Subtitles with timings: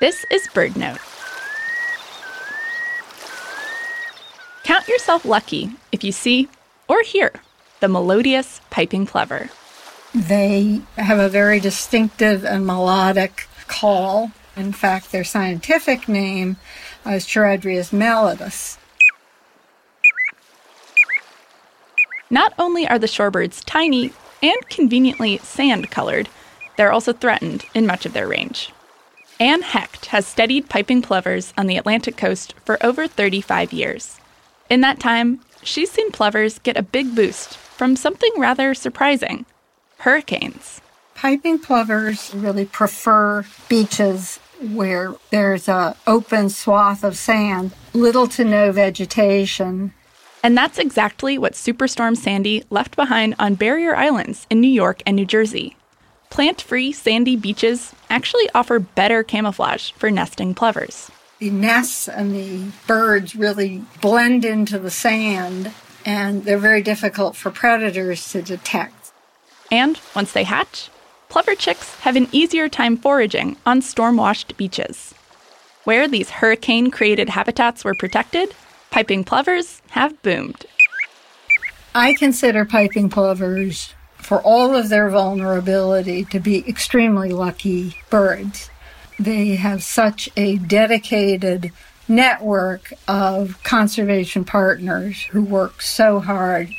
[0.00, 0.98] This is BirdNote.
[4.64, 6.48] Count yourself lucky if you see
[6.88, 7.32] or hear
[7.80, 9.50] the melodious piping plover.
[10.14, 14.32] They have a very distinctive and melodic call.
[14.56, 16.56] In fact, their scientific name
[17.06, 18.78] is Charadrius melodus.
[22.30, 26.28] Not only are the shorebirds tiny and conveniently sand colored,
[26.76, 28.72] they're also threatened in much of their range.
[29.44, 34.18] Anne Hecht has studied piping plovers on the Atlantic coast for over 35 years.
[34.70, 39.44] In that time, she's seen plovers get a big boost from something rather surprising
[39.98, 40.80] hurricanes.
[41.14, 44.40] Piping plovers really prefer beaches
[44.72, 49.92] where there's a open swath of sand, little to no vegetation.
[50.42, 55.14] And that's exactly what Superstorm Sandy left behind on barrier islands in New York and
[55.16, 55.76] New Jersey.
[56.34, 61.08] Plant free sandy beaches actually offer better camouflage for nesting plovers.
[61.38, 65.70] The nests and the birds really blend into the sand,
[66.04, 69.12] and they're very difficult for predators to detect.
[69.70, 70.90] And once they hatch,
[71.28, 75.14] plover chicks have an easier time foraging on storm washed beaches.
[75.84, 78.52] Where these hurricane created habitats were protected,
[78.90, 80.66] piping plovers have boomed.
[81.94, 83.94] I consider piping plovers,
[84.24, 88.70] for all of their vulnerability, to be extremely lucky birds.
[89.18, 91.72] They have such a dedicated
[92.08, 96.70] network of conservation partners who work so hard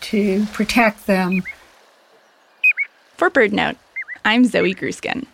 [0.00, 1.42] to protect them.
[3.18, 3.76] For BirdNote,
[4.24, 5.26] I'm Zoe Gruskin.